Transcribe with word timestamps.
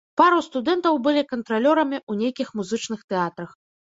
Пару 0.19 0.37
студэнтаў 0.45 0.95
былі 1.07 1.21
кантралёрамі 1.33 1.97
ў 2.09 2.13
нейкіх 2.23 2.49
музычных 2.61 3.05
тэатрах. 3.13 3.53